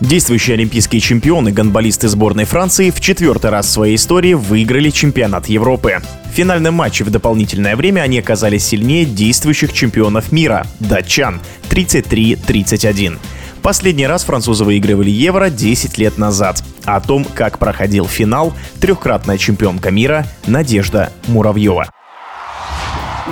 Действующие 0.00 0.54
олимпийские 0.54 1.00
чемпионы, 1.00 1.52
гонболисты 1.52 2.08
сборной 2.08 2.46
Франции 2.46 2.90
в 2.90 3.00
четвертый 3.00 3.50
раз 3.50 3.66
в 3.66 3.70
своей 3.70 3.96
истории 3.96 4.32
выиграли 4.32 4.88
чемпионат 4.88 5.46
Европы. 5.46 6.00
В 6.24 6.34
финальном 6.34 6.74
матче 6.74 7.04
в 7.04 7.10
дополнительное 7.10 7.76
время 7.76 8.00
они 8.00 8.18
оказались 8.18 8.64
сильнее 8.64 9.04
действующих 9.04 9.74
чемпионов 9.74 10.32
мира– 10.32 10.66
датчан 10.80 11.40
33-31. 11.68 13.18
Последний 13.62 14.06
раз 14.06 14.24
французы 14.24 14.64
выигрывали 14.64 15.10
Евро 15.10 15.50
10 15.50 15.98
лет 15.98 16.16
назад. 16.16 16.64
О 16.84 16.98
том, 17.00 17.26
как 17.34 17.58
проходил 17.58 18.06
финал, 18.06 18.54
трехкратная 18.80 19.36
чемпионка 19.36 19.90
мира 19.90 20.26
Надежда 20.46 21.12
Муравьева. 21.26 21.90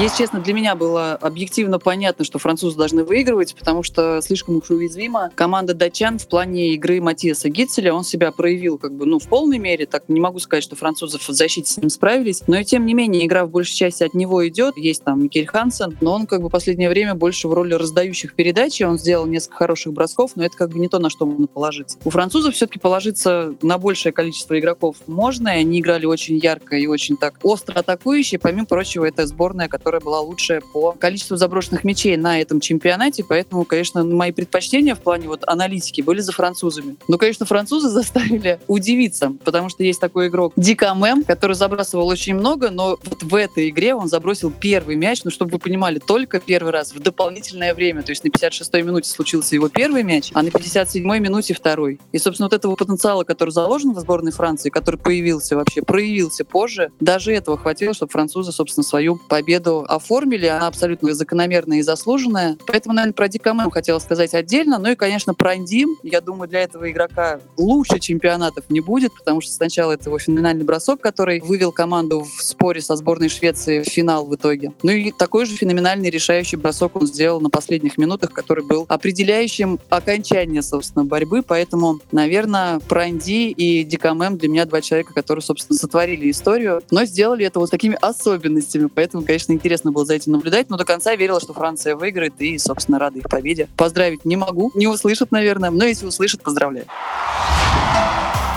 Если 0.00 0.18
честно, 0.18 0.40
для 0.40 0.52
меня 0.52 0.74
было 0.74 1.12
объективно 1.12 1.78
понятно, 1.78 2.24
что 2.24 2.38
французы 2.38 2.76
должны 2.76 3.04
выигрывать, 3.04 3.54
потому 3.54 3.82
что 3.82 4.20
слишком 4.20 4.56
уж 4.56 4.70
уязвима 4.70 5.30
команда 5.34 5.74
датчан 5.74 6.18
в 6.18 6.26
плане 6.26 6.74
игры 6.74 7.00
Матиаса 7.00 7.50
Гитцеля. 7.50 7.92
Он 7.92 8.02
себя 8.02 8.32
проявил 8.32 8.78
как 8.78 8.94
бы, 8.94 9.06
ну, 9.06 9.18
в 9.18 9.28
полной 9.28 9.58
мере. 9.58 9.86
Так 9.86 10.08
не 10.08 10.18
могу 10.18 10.38
сказать, 10.40 10.64
что 10.64 10.76
французы 10.76 11.18
в 11.18 11.26
защите 11.28 11.70
с 11.70 11.76
ним 11.76 11.90
справились. 11.90 12.42
Но 12.46 12.58
и 12.58 12.64
тем 12.64 12.84
не 12.84 12.94
менее, 12.94 13.26
игра 13.26 13.44
в 13.44 13.50
большей 13.50 13.76
части 13.76 14.02
от 14.02 14.14
него 14.14 14.46
идет. 14.48 14.76
Есть 14.76 15.04
там 15.04 15.22
Микель 15.22 15.46
Хансен, 15.46 15.96
но 16.00 16.14
он 16.14 16.26
как 16.26 16.42
бы 16.42 16.48
последнее 16.48 16.88
время 16.88 17.14
больше 17.14 17.46
в 17.46 17.52
роли 17.52 17.74
раздающих 17.74 18.34
передачи. 18.34 18.82
Он 18.82 18.98
сделал 18.98 19.26
несколько 19.26 19.58
хороших 19.58 19.92
бросков, 19.92 20.32
но 20.34 20.44
это 20.44 20.56
как 20.56 20.70
бы 20.70 20.78
не 20.78 20.88
то, 20.88 20.98
на 20.98 21.10
что 21.10 21.26
можно 21.26 21.46
положиться. 21.46 21.98
У 22.04 22.10
французов 22.10 22.54
все-таки 22.54 22.80
положиться 22.80 23.54
на 23.62 23.78
большее 23.78 24.12
количество 24.12 24.58
игроков 24.58 24.96
можно, 25.06 25.48
и 25.48 25.60
они 25.60 25.80
играли 25.80 26.06
очень 26.06 26.38
ярко 26.38 26.76
и 26.76 26.86
очень 26.86 27.16
так 27.16 27.34
остро 27.42 27.78
атакующие. 27.78 28.40
Помимо 28.40 28.66
прочего, 28.66 29.04
это 29.04 29.26
сборная, 29.26 29.68
которая 29.68 29.81
которая 29.82 30.00
была 30.00 30.20
лучшая 30.20 30.60
по 30.60 30.92
количеству 30.92 31.36
заброшенных 31.36 31.82
мячей 31.82 32.16
на 32.16 32.40
этом 32.40 32.60
чемпионате, 32.60 33.24
поэтому, 33.24 33.64
конечно, 33.64 34.04
мои 34.04 34.30
предпочтения 34.30 34.94
в 34.94 35.00
плане 35.00 35.26
вот 35.26 35.42
аналитики 35.48 36.02
были 36.02 36.20
за 36.20 36.30
французами. 36.30 36.94
Но, 37.08 37.18
конечно, 37.18 37.44
французы 37.46 37.88
заставили 37.90 38.60
удивиться, 38.68 39.32
потому 39.44 39.68
что 39.70 39.82
есть 39.82 40.00
такой 40.00 40.28
игрок 40.28 40.52
Дика 40.54 40.94
Мэм, 40.94 41.24
который 41.24 41.56
забрасывал 41.56 42.06
очень 42.06 42.36
много, 42.36 42.70
но 42.70 42.96
вот 43.02 43.24
в 43.24 43.34
этой 43.34 43.70
игре 43.70 43.92
он 43.96 44.06
забросил 44.06 44.52
первый 44.52 44.94
мяч, 44.94 45.24
ну, 45.24 45.32
чтобы 45.32 45.50
вы 45.50 45.58
понимали, 45.58 45.98
только 45.98 46.38
первый 46.38 46.70
раз 46.70 46.92
в 46.94 47.00
дополнительное 47.00 47.74
время, 47.74 48.02
то 48.02 48.10
есть 48.10 48.22
на 48.22 48.28
56-й 48.28 48.82
минуте 48.82 49.10
случился 49.10 49.56
его 49.56 49.68
первый 49.68 50.04
мяч, 50.04 50.30
а 50.32 50.42
на 50.42 50.48
57-й 50.48 51.18
минуте 51.18 51.54
второй. 51.54 51.98
И, 52.12 52.18
собственно, 52.18 52.46
вот 52.46 52.52
этого 52.52 52.76
потенциала, 52.76 53.24
который 53.24 53.50
заложен 53.50 53.94
в 53.94 53.98
сборной 53.98 54.30
Франции, 54.30 54.70
который 54.70 54.96
появился 54.96 55.56
вообще, 55.56 55.82
проявился 55.82 56.44
позже, 56.44 56.92
даже 57.00 57.32
этого 57.32 57.58
хватило, 57.58 57.94
чтобы 57.94 58.12
французы, 58.12 58.52
собственно, 58.52 58.84
свою 58.84 59.16
победу 59.28 59.61
победу 59.62 59.84
оформили, 59.88 60.46
она 60.46 60.66
абсолютно 60.66 61.14
закономерная 61.14 61.78
и 61.78 61.82
заслуженная. 61.82 62.56
Поэтому, 62.66 62.94
наверное, 62.94 63.14
про 63.14 63.28
Дикамэм 63.28 63.70
хотела 63.70 63.98
сказать 63.98 64.34
отдельно. 64.34 64.78
Ну 64.78 64.90
и, 64.90 64.94
конечно, 64.94 65.34
про 65.34 65.52
Андим. 65.52 65.96
Я 66.02 66.20
думаю, 66.20 66.48
для 66.48 66.60
этого 66.60 66.90
игрока 66.90 67.40
лучше 67.56 67.98
чемпионатов 67.98 68.64
не 68.68 68.80
будет, 68.80 69.12
потому 69.16 69.40
что 69.40 69.52
сначала 69.52 69.92
это 69.92 70.08
его 70.08 70.18
феноменальный 70.18 70.64
бросок, 70.64 71.00
который 71.00 71.40
вывел 71.40 71.72
команду 71.72 72.22
в 72.22 72.42
споре 72.42 72.80
со 72.80 72.96
сборной 72.96 73.28
Швеции 73.28 73.82
в 73.82 73.86
финал 73.86 74.26
в 74.26 74.34
итоге. 74.34 74.72
Ну 74.82 74.90
и 74.90 75.12
такой 75.12 75.46
же 75.46 75.54
феноменальный 75.56 76.10
решающий 76.10 76.56
бросок 76.56 76.96
он 76.96 77.06
сделал 77.06 77.40
на 77.40 77.50
последних 77.50 77.98
минутах, 77.98 78.32
который 78.32 78.64
был 78.64 78.86
определяющим 78.88 79.78
окончание, 79.88 80.62
собственно, 80.62 81.04
борьбы. 81.04 81.42
Поэтому, 81.42 82.00
наверное, 82.10 82.80
Пранди 82.80 83.50
и 83.50 83.84
Дикамэм 83.84 84.38
для 84.38 84.48
меня 84.48 84.64
два 84.64 84.80
человека, 84.80 85.14
которые, 85.14 85.42
собственно, 85.42 85.78
сотворили 85.78 86.30
историю, 86.30 86.82
но 86.90 87.04
сделали 87.04 87.44
это 87.44 87.58
вот 87.58 87.70
такими 87.70 87.96
особенностями. 88.00 88.88
Поэтому, 88.92 89.24
конечно, 89.24 89.51
интересно 89.52 89.92
было 89.92 90.04
за 90.04 90.14
этим 90.14 90.32
наблюдать, 90.32 90.70
но 90.70 90.76
до 90.76 90.84
конца 90.84 91.14
верила, 91.14 91.40
что 91.40 91.54
Франция 91.54 91.96
выиграет, 91.96 92.34
и, 92.38 92.58
собственно, 92.58 92.98
рада 92.98 93.18
их 93.18 93.28
победе. 93.28 93.68
Поздравить 93.76 94.24
не 94.24 94.36
могу, 94.36 94.72
не 94.74 94.86
услышат, 94.86 95.32
наверное, 95.32 95.70
но 95.70 95.84
если 95.84 96.06
услышат, 96.06 96.42
поздравляю. 96.42 96.86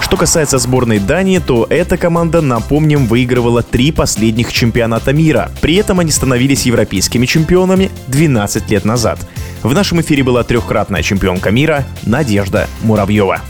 Что 0.00 0.18
касается 0.18 0.58
сборной 0.58 0.98
Дании, 0.98 1.38
то 1.38 1.66
эта 1.68 1.96
команда, 1.96 2.40
напомним, 2.40 3.06
выигрывала 3.06 3.62
три 3.62 3.90
последних 3.90 4.52
чемпионата 4.52 5.12
мира. 5.12 5.50
При 5.60 5.76
этом 5.76 5.98
они 5.98 6.10
становились 6.10 6.66
европейскими 6.66 7.26
чемпионами 7.26 7.90
12 8.08 8.70
лет 8.70 8.84
назад. 8.84 9.18
В 9.62 9.72
нашем 9.72 10.02
эфире 10.02 10.22
была 10.22 10.44
трехкратная 10.44 11.02
чемпионка 11.02 11.50
мира 11.50 11.84
Надежда 12.04 12.68
Муравьева. 12.82 13.40